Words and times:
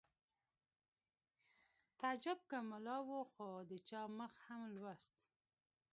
تعجب 1.99 2.37
که 2.49 2.57
ملا 2.69 2.97
و 3.07 3.09
خو 3.31 3.47
د 3.69 3.71
چا 3.89 4.01
مخ 4.17 4.33
هم 4.45 4.61
لوست 4.75 5.15